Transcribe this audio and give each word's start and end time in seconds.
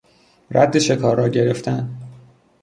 رد 0.51 0.79
شکار 0.79 1.17
را 1.17 1.29
گرفتن 1.29 1.95